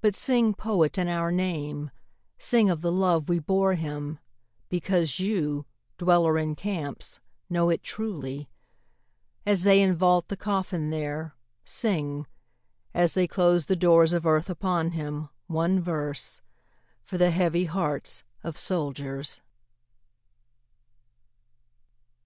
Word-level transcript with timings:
But 0.00 0.14
sing 0.14 0.54
poet 0.54 0.96
in 0.96 1.08
our 1.08 1.30
name, 1.30 1.90
Sing 2.38 2.70
of 2.70 2.80
the 2.80 2.90
love 2.90 3.28
we 3.28 3.38
bore 3.38 3.74
him 3.74 4.18
because 4.70 5.18
you, 5.18 5.66
dweller 5.98 6.38
in 6.38 6.54
camps, 6.54 7.20
know 7.50 7.68
it 7.68 7.82
truly. 7.82 8.48
As 9.44 9.62
they 9.64 9.80
invault 9.82 10.28
the 10.28 10.38
coffin 10.38 10.88
there, 10.88 11.34
Sing 11.66 12.26
as 12.94 13.12
they 13.12 13.26
close 13.28 13.66
the 13.66 13.76
doors 13.76 14.14
of 14.14 14.24
earth 14.24 14.48
upon 14.48 14.92
him 14.92 15.28
one 15.48 15.80
verse, 15.82 16.40
For 17.02 17.18
the 17.18 17.30
heavy 17.30 17.66
hearts 17.66 18.24
of 18.42 18.56
soldiers. 18.56 19.42